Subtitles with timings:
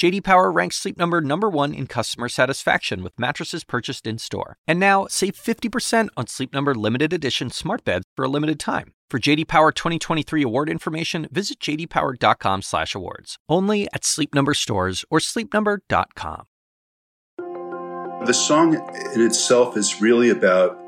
[0.00, 4.56] JD Power ranks Sleep Number number 1 in customer satisfaction with mattresses purchased in-store.
[4.66, 8.94] And now, save 50% on Sleep Number limited edition smart beds for a limited time.
[9.10, 13.36] For JD Power 2023 award information, visit jdpower.com/awards.
[13.46, 16.46] Only at Sleep Number stores or sleepnumber.com.
[18.24, 18.76] The song
[19.14, 20.78] in itself is really about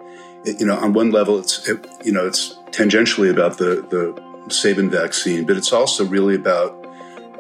[0.47, 4.89] you know, on one level it's it, you know, it's tangentially about the the Sabin
[4.89, 6.79] vaccine, but it's also really about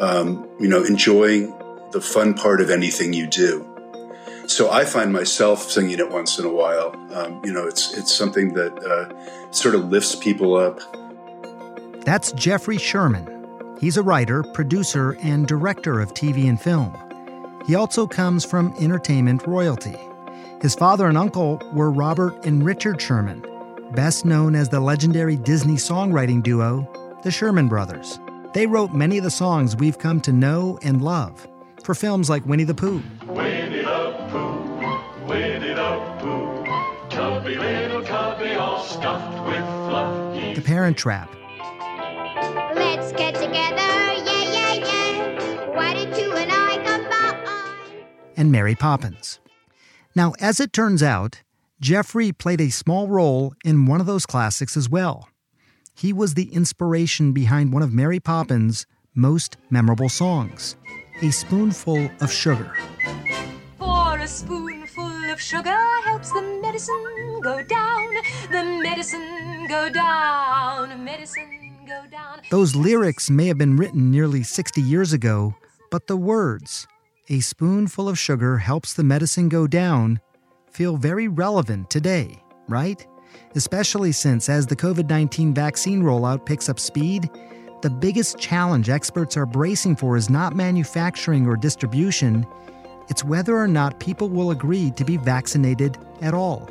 [0.00, 1.54] um, you know, enjoying
[1.92, 3.69] the fun part of anything you do.
[4.46, 6.95] So I find myself singing it once in a while.
[7.14, 10.80] Um, you know, it's it's something that uh, sort of lifts people up.
[12.05, 13.28] That's Jeffrey Sherman.
[13.80, 16.97] He's a writer, producer, and director of TV and film.
[17.66, 19.97] He also comes from entertainment royalty.
[20.61, 23.44] His father and uncle were Robert and Richard Sherman,
[23.92, 26.88] best known as the legendary Disney songwriting duo,
[27.22, 28.19] the Sherman Brothers.
[28.55, 31.48] They wrote many of the songs we've come to know and love
[31.84, 33.02] for films like Winnie the Pooh.
[33.27, 36.64] Winnie the Pooh, Winnie the Pooh,
[37.08, 40.55] tubby little cubby all stuffed with fluff.
[40.55, 41.30] The Parent Trap.
[42.75, 45.69] Let's get together, yeah, yeah, yeah.
[45.69, 48.33] Why don't you and I come by?
[48.36, 49.41] And Mary Poppins.
[50.14, 51.42] Now, as it turns out,
[51.80, 55.28] Jeffrey played a small role in one of those classics as well.
[55.94, 60.77] He was the inspiration behind one of Mary Poppins' most memorable songs,
[61.23, 62.75] A Spoonful of Sugar.
[63.78, 68.15] For a spoonful of sugar helps the medicine go down,
[68.51, 72.41] the medicine go down, medicine go down.
[72.50, 75.55] Those lyrics may have been written nearly 60 years ago,
[75.93, 76.89] but the words,
[77.28, 80.20] A spoonful of sugar helps the medicine go down,
[80.73, 83.06] feel very relevant today, right?
[83.55, 87.28] especially since as the COVID 19 vaccine rollout picks up speed,
[87.82, 92.47] the biggest challenge experts are bracing for is not manufacturing or distribution,
[93.09, 96.70] it's whether or not people will agree to be vaccinated at all.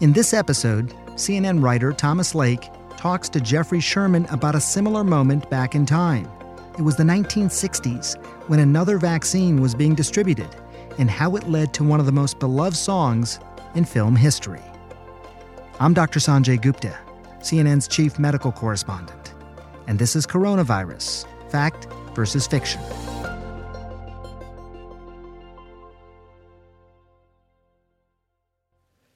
[0.00, 5.50] In this episode, CNN writer Thomas Lake talks to Jeffrey Sherman about a similar moment
[5.50, 6.30] back in time.
[6.78, 8.16] It was the 1960s
[8.48, 10.54] when another vaccine was being distributed
[10.98, 13.40] and how it led to one of the most beloved songs
[13.74, 14.62] in film history.
[15.80, 16.20] I'm Dr.
[16.20, 16.96] Sanjay Gupta,
[17.40, 19.17] CNN's chief medical correspondent,
[19.88, 22.80] and this is Coronavirus Fact versus Fiction.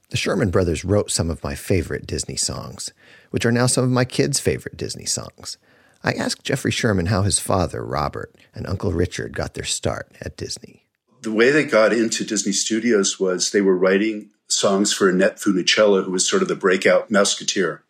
[0.08, 2.92] The Sherman Brothers wrote some of my favorite Disney songs,
[3.30, 5.58] which are now some of my kids' favorite Disney songs.
[6.02, 10.36] I asked Jeffrey Sherman how his father, Robert, and Uncle Richard got their start at
[10.36, 10.86] Disney.
[11.20, 16.04] The way they got into Disney Studios was they were writing songs for Annette Funicello,
[16.04, 17.84] who was sort of the breakout musketeer.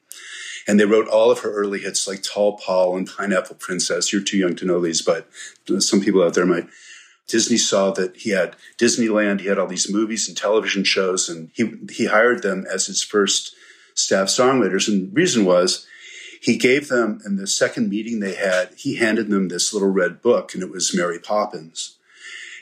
[0.67, 4.13] And they wrote all of her early hits like Tall Paul and Pineapple Princess.
[4.13, 5.29] You're too young to know these, but
[5.79, 6.69] some people out there might.
[7.29, 11.51] Disney saw that he had Disneyland, he had all these movies and television shows, and
[11.55, 13.55] he, he hired them as his first
[13.95, 14.89] staff songwriters.
[14.89, 15.87] And the reason was
[16.41, 20.21] he gave them, in the second meeting they had, he handed them this little red
[20.21, 21.97] book, and it was Mary Poppins.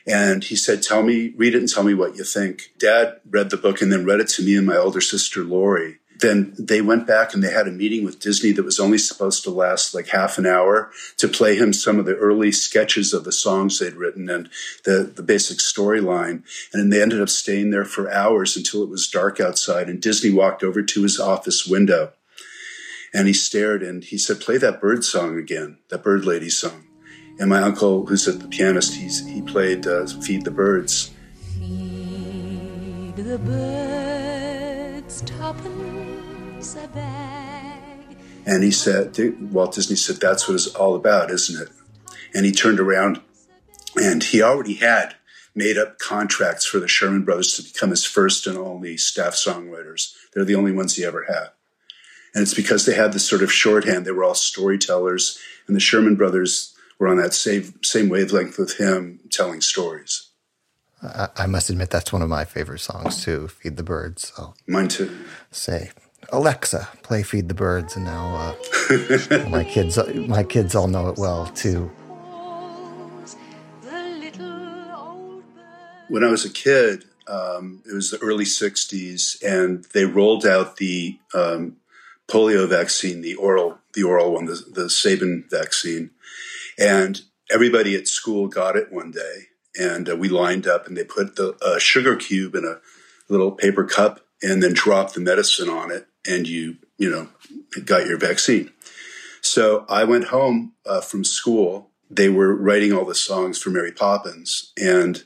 [0.06, 2.72] And he said, Tell me, read it and tell me what you think.
[2.78, 5.98] Dad read the book and then read it to me and my older sister, Lori.
[6.20, 9.42] Then they went back and they had a meeting with Disney that was only supposed
[9.44, 13.24] to last like half an hour to play him some of the early sketches of
[13.24, 14.50] the songs they'd written and
[14.84, 16.42] the, the basic storyline.
[16.72, 19.88] And they ended up staying there for hours until it was dark outside.
[19.88, 22.12] And Disney walked over to his office window
[23.12, 26.84] and he stared and he said, Play that bird song again, that bird lady song.
[27.38, 31.10] And my uncle, who's the pianist, he's, he played uh, Feed the Birds.
[31.58, 34.39] Feed the birds.
[38.46, 39.16] And he said,
[39.52, 41.68] Walt Disney said, that's what it's all about, isn't it?
[42.34, 43.20] And he turned around
[43.96, 45.16] and he already had
[45.54, 50.14] made up contracts for the Sherman Brothers to become his first and only staff songwriters.
[50.32, 51.50] They're the only ones he ever had.
[52.34, 54.06] And it's because they had this sort of shorthand.
[54.06, 55.38] They were all storytellers.
[55.66, 60.29] And the Sherman Brothers were on that same same wavelength with him telling stories.
[61.02, 63.48] I, I must admit that's one of my favorite songs too.
[63.48, 64.32] Feed the birds.
[64.36, 65.16] I'll Mine too.
[65.50, 65.90] Say,
[66.30, 68.54] Alexa, play "Feed the Birds," and now
[68.90, 69.98] uh, my kids
[70.28, 71.90] my kids all know it well too.
[76.08, 80.76] When I was a kid, um, it was the early '60s, and they rolled out
[80.76, 81.76] the um,
[82.28, 86.10] polio vaccine, the oral, the oral one, the, the Sabin vaccine,
[86.78, 91.04] and everybody at school got it one day, and uh, we lined up, and they
[91.04, 92.80] put the uh, sugar cube in a
[93.28, 97.28] little paper cup, and then dropped the medicine on it, and you you know
[97.84, 98.70] got your vaccine.
[99.40, 101.90] So I went home uh, from school.
[102.10, 105.22] They were writing all the songs for Mary Poppins, and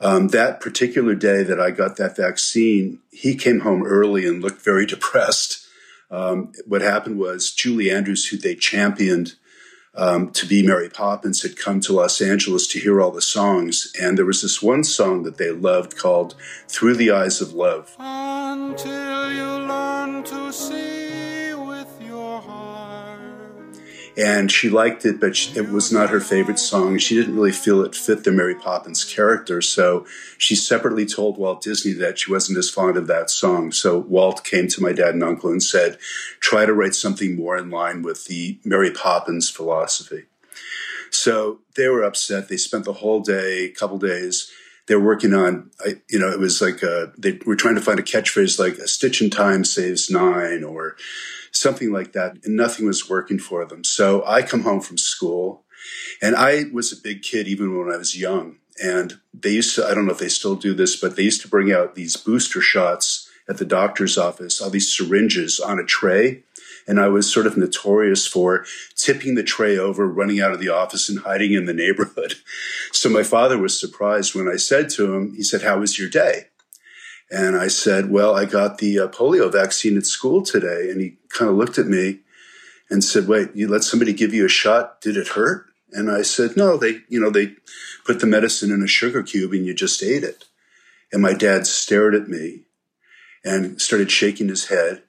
[0.00, 4.62] um, that particular day that I got that vaccine, he came home early and looked
[4.62, 5.66] very depressed.
[6.10, 9.34] Um, what happened was Julie Andrews, who they championed
[9.94, 13.92] um, to be Mary Poppins, had come to Los Angeles to hear all the songs.
[14.00, 16.34] And there was this one song that they loved called
[16.68, 17.94] Through the Eyes of Love.
[17.98, 20.91] Until you learn to see
[24.16, 26.98] and she liked it, but it was not her favorite song.
[26.98, 30.06] She didn't really feel it fit the Mary Poppins character, so
[30.36, 33.72] she separately told Walt Disney that she wasn't as fond of that song.
[33.72, 35.98] So Walt came to my dad and uncle and said,
[36.40, 40.24] "Try to write something more in line with the Mary Poppins philosophy."
[41.10, 42.48] So they were upset.
[42.48, 44.50] They spent the whole day, a couple days.
[44.86, 45.70] They were working on,
[46.10, 48.88] you know, it was like uh they were trying to find a catchphrase like "a
[48.88, 50.96] stitch in time saves nine or
[51.52, 53.84] something like that, and nothing was working for them.
[53.84, 55.64] So I come home from school,
[56.20, 58.56] and I was a big kid even when I was young.
[58.82, 61.42] And they used to, I don't know if they still do this, but they used
[61.42, 65.84] to bring out these booster shots at the doctor's office, all these syringes on a
[65.84, 66.44] tray.
[66.88, 68.64] And I was sort of notorious for
[68.96, 72.34] tipping the tray over, running out of the office and hiding in the neighborhood.
[72.94, 76.10] So my father was surprised when I said to him, he said, How was your
[76.10, 76.48] day?
[77.32, 80.90] And I said, Well, I got the uh, polio vaccine at school today.
[80.90, 82.20] And he kind of looked at me
[82.90, 85.00] and said, Wait, you let somebody give you a shot?
[85.00, 85.64] Did it hurt?
[85.92, 87.54] And I said, No, they, you know, they
[88.04, 90.44] put the medicine in a sugar cube and you just ate it.
[91.10, 92.64] And my dad stared at me
[93.42, 95.02] and started shaking his head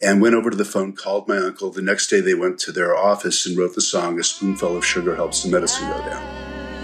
[0.00, 1.70] and went over to the phone, called my uncle.
[1.70, 4.86] The next day they went to their office and wrote the song, A Spoonful of
[4.86, 6.22] Sugar Helps the Medicine Go Down.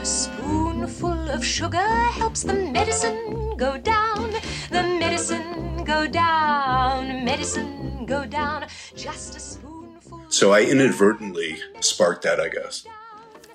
[0.02, 4.32] A spoonful of sugar helps the medicine go down.
[4.70, 7.24] The medicine go down.
[7.24, 8.66] Medicine go down.
[8.96, 10.22] Just a spoonful.
[10.28, 12.86] So I inadvertently sparked that, I guess.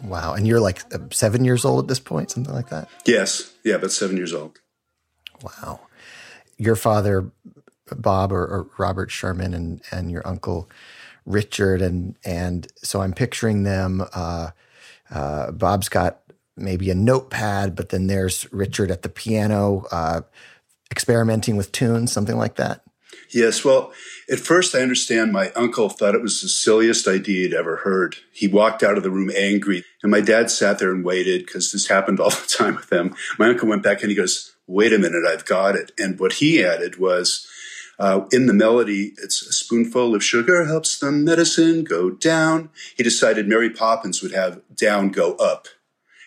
[0.04, 0.34] Wow.
[0.34, 2.90] And you're like uh, seven years old at this point, something like that?
[3.06, 3.54] Yes.
[3.63, 4.60] Yeah, about seven years old.
[5.42, 5.81] Wow.
[6.57, 7.31] Your father,
[7.95, 10.69] Bob or, or Robert Sherman, and, and your uncle
[11.25, 14.04] Richard, and and so I'm picturing them.
[14.13, 14.50] Uh,
[15.12, 16.22] uh, Bob's got
[16.60, 20.22] maybe a notepad, but then there's Richard at the piano, uh,
[20.92, 22.82] experimenting with tunes, something like that.
[23.32, 23.92] Yes, well,
[24.30, 28.16] at first I understand my uncle thought it was the silliest idea he'd ever heard.
[28.34, 31.72] He walked out of the room angry, and my dad sat there and waited because
[31.72, 33.16] this happened all the time with him.
[33.38, 35.92] My uncle went back and he goes, Wait a minute, I've got it.
[35.98, 37.48] And what he added was,
[38.00, 42.70] uh, in the melody, it's a spoonful of sugar helps the medicine go down.
[42.96, 45.68] He decided Mary Poppins would have down go up.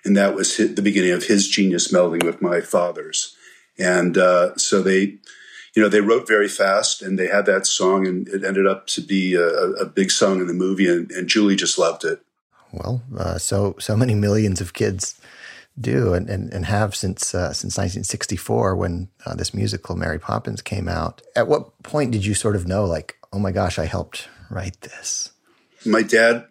[0.04, 3.37] And that was hi- the beginning of his genius melding with my father's.
[3.78, 5.19] And uh, so they,
[5.75, 8.87] you know, they wrote very fast and they had that song and it ended up
[8.88, 12.20] to be a, a big song in the movie and, and Julie just loved it.
[12.72, 15.20] Well, uh, so so many millions of kids
[15.81, 20.62] do and, and, and have since uh, since 1964 when uh, this musical Mary Poppins
[20.62, 21.22] came out.
[21.37, 24.81] At what point did you sort of know, like, oh my gosh, I helped write
[24.81, 25.31] this?
[25.84, 26.46] My dad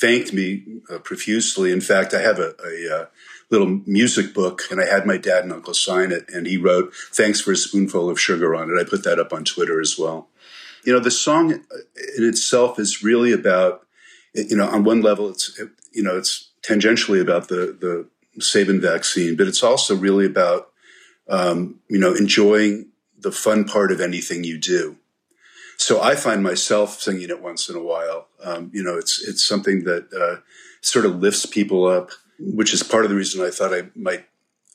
[0.00, 1.72] thanked me uh, profusely.
[1.72, 3.06] In fact, I have a, a uh,
[3.50, 6.94] little music book and I had my dad and uncle sign it and he wrote,
[7.12, 8.80] thanks for a spoonful of sugar on it.
[8.80, 10.28] I put that up on Twitter as well.
[10.84, 11.64] You know, the song in
[12.24, 13.86] itself is really about,
[14.34, 15.60] you know, on one level, it's,
[15.92, 17.76] you know, it's tangentially about the,
[18.34, 20.70] the Sabin vaccine, but it's also really about,
[21.28, 22.86] um, you know, enjoying
[23.18, 24.96] the fun part of anything you do.
[25.80, 28.28] So I find myself singing it once in a while.
[28.44, 30.42] Um, you know, it's it's something that uh,
[30.82, 34.26] sort of lifts people up, which is part of the reason I thought I might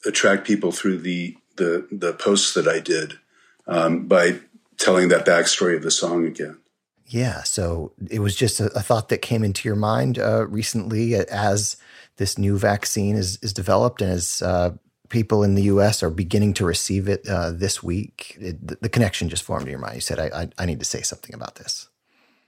[0.04, 3.20] attract people through the the the posts that I did
[3.68, 4.40] um, by
[4.78, 6.58] telling that backstory of the song again.
[7.06, 11.14] Yeah, so it was just a, a thought that came into your mind uh, recently
[11.14, 11.78] as
[12.18, 14.72] this new vaccine is is developed and as uh,
[15.10, 16.04] people in the U.S.
[16.04, 18.38] are beginning to receive it uh, this week.
[18.40, 19.96] It, the, connection just formed in your mind.
[19.96, 21.90] You said, I, I, "I need to say something about this."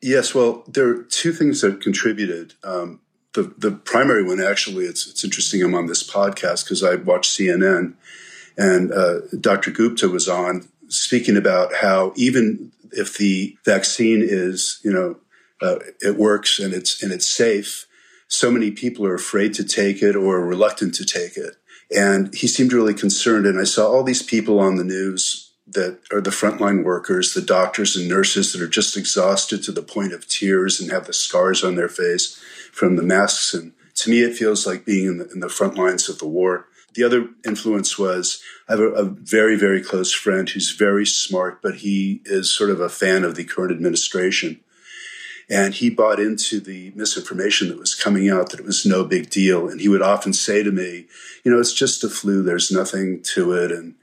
[0.02, 2.54] Yes, well, there are two things that contributed.
[2.64, 3.02] Um,
[3.34, 5.64] the the primary one, actually, it's it's interesting.
[5.64, 7.94] I'm on this podcast because I watch CNN,
[8.58, 9.72] and uh, Dr.
[9.72, 15.18] Gupta was on speaking about how even if the vaccine is, you know,
[15.62, 17.88] uh, it works and it's and it's safe,
[18.28, 21.56] so many people are afraid to take it or reluctant to take it.
[21.96, 23.46] And he seemed really concerned.
[23.46, 27.42] And I saw all these people on the news that are the frontline workers, the
[27.42, 31.14] doctors and nurses that are just exhausted to the point of tears and have the
[31.14, 32.42] scars on their face
[32.72, 35.76] from the masks and to me, it feels like being in the, in the front
[35.76, 36.68] lines of the war.
[36.94, 41.62] The other influence was I have a, a, very, very close friend who's very smart,
[41.62, 44.60] but he is sort of a fan of the current administration.
[45.50, 49.30] And he bought into the misinformation that was coming out that it was no big
[49.30, 49.70] deal.
[49.70, 51.06] And he would often say to me,
[51.44, 52.44] you know, it's just a flu.
[52.44, 53.72] There's nothing to it.
[53.72, 53.96] And,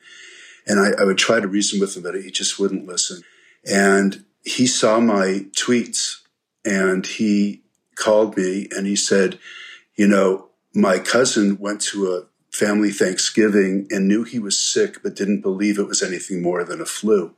[0.66, 3.22] and I, I would try to reason with him, but he just wouldn't listen.
[3.66, 6.20] And he saw my tweets
[6.64, 7.62] and he
[7.94, 9.38] called me and he said,
[9.96, 12.22] you know, my cousin went to a
[12.54, 16.80] family Thanksgiving and knew he was sick, but didn't believe it was anything more than
[16.80, 17.34] a flu.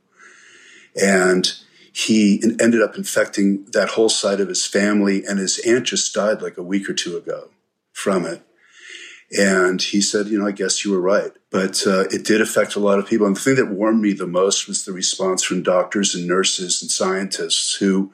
[0.99, 1.51] And
[1.97, 6.43] he ended up infecting that whole side of his family, and his aunt just died
[6.43, 7.49] like a week or two ago
[7.91, 8.43] from it.
[9.31, 11.31] And he said, you know, I guess you were right.
[11.49, 13.25] But uh, it did affect a lot of people.
[13.25, 16.83] And the thing that warmed me the most was the response from doctors and nurses
[16.83, 18.13] and scientists who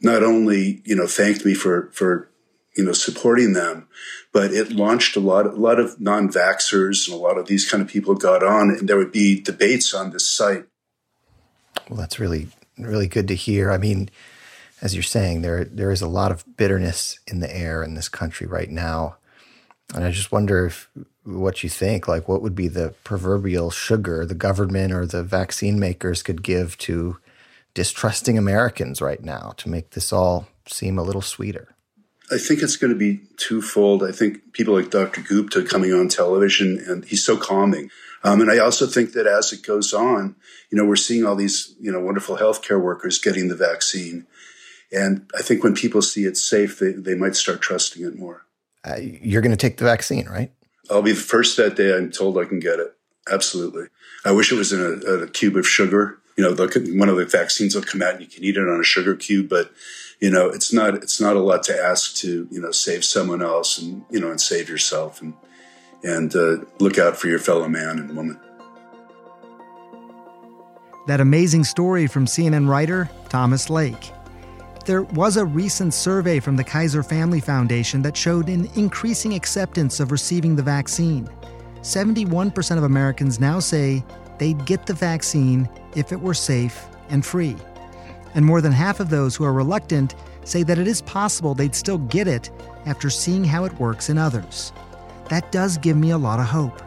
[0.00, 2.32] not only, you know, thanked me for, for,
[2.76, 3.86] you know, supporting them,
[4.32, 7.80] but it launched a lot, a lot of non-vaxxers and a lot of these kind
[7.80, 10.66] of people got on and there would be debates on this site.
[11.88, 13.70] Well, that's really, really good to hear.
[13.70, 14.10] I mean,
[14.82, 18.08] as you're saying, there, there is a lot of bitterness in the air in this
[18.08, 19.16] country right now.
[19.94, 20.88] And I just wonder if
[21.24, 25.78] what you think, like what would be the proverbial sugar the government or the vaccine
[25.78, 27.18] makers could give to
[27.74, 31.73] distrusting Americans right now to make this all seem a little sweeter?
[32.34, 34.02] I think it's going to be twofold.
[34.02, 35.20] I think people like Dr.
[35.20, 37.90] Gupta coming on television, and he's so calming.
[38.24, 40.34] Um, and I also think that as it goes on,
[40.70, 44.26] you know, we're seeing all these, you know, wonderful healthcare workers getting the vaccine.
[44.90, 48.44] And I think when people see it's safe, they, they might start trusting it more.
[48.84, 50.50] Uh, you're going to take the vaccine, right?
[50.90, 52.96] I'll be the first that day I'm told I can get it.
[53.30, 53.86] Absolutely.
[54.24, 57.26] I wish it was in a, a cube of sugar you know, one of the
[57.26, 59.70] vaccines will come out and you can eat it on a sugar cube, but
[60.24, 63.42] you know, it's not it's not a lot to ask to you know save someone
[63.42, 65.34] else and you know and save yourself and
[66.02, 68.40] and uh, look out for your fellow man and woman.
[71.08, 74.12] That amazing story from CNN writer Thomas Lake.
[74.86, 80.00] There was a recent survey from the Kaiser Family Foundation that showed an increasing acceptance
[80.00, 81.28] of receiving the vaccine.
[81.82, 84.02] 71% of Americans now say
[84.38, 87.56] they'd get the vaccine if it were safe and free.
[88.34, 90.14] And more than half of those who are reluctant
[90.44, 92.50] say that it is possible they'd still get it
[92.86, 94.72] after seeing how it works in others.
[95.28, 96.82] That does give me a lot of hope.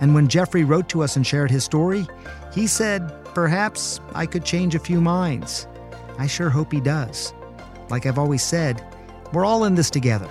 [0.00, 2.06] And when Jeffrey wrote to us and shared his story,
[2.54, 5.66] he said, Perhaps I could change a few minds.
[6.18, 7.32] I sure hope he does.
[7.88, 8.84] Like I've always said,
[9.32, 10.30] we're all in this together.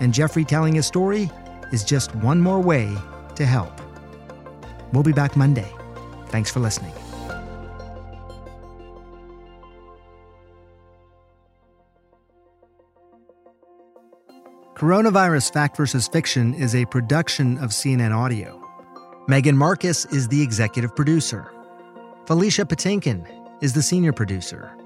[0.00, 1.30] And Jeffrey telling his story
[1.72, 2.94] is just one more way
[3.36, 3.80] to help.
[4.92, 5.70] We'll be back Monday.
[6.28, 7.03] Thanks for listening.
[14.84, 16.08] Coronavirus Fact vs.
[16.08, 18.62] Fiction is a production of CNN Audio.
[19.28, 21.50] Megan Marcus is the executive producer.
[22.26, 23.26] Felicia Patinkin
[23.62, 24.76] is the senior producer.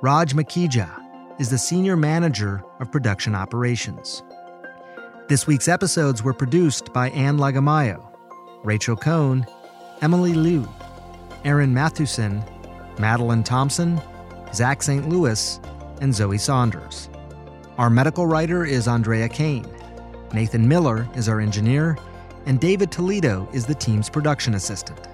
[0.00, 0.90] Raj Makhija
[1.38, 4.22] is the senior manager of production operations.
[5.28, 8.10] This week's episodes were produced by Anne Lagamayo,
[8.64, 9.46] Rachel Cohn,
[10.00, 10.66] Emily Liu,
[11.44, 12.42] Aaron Mathewson,
[12.98, 14.00] Madeline Thompson,
[14.54, 15.10] Zach St.
[15.10, 15.60] Louis,
[16.00, 17.10] and Zoe Saunders.
[17.82, 19.66] Our medical writer is Andrea Kane.
[20.32, 21.98] Nathan Miller is our engineer,
[22.46, 25.08] and David Toledo is the team's production assistant.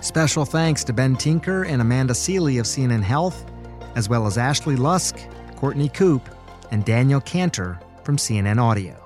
[0.00, 3.44] Special thanks to Ben Tinker and Amanda Sealy of CNN Health,
[3.96, 5.18] as well as Ashley Lusk,
[5.56, 6.30] Courtney Coupe,
[6.70, 9.05] and Daniel Cantor from CNN Audio.